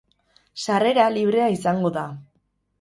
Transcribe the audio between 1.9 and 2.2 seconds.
da.